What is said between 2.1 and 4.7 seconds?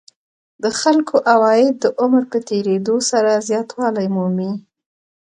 په تېرېدو سره زیاتوالی مومي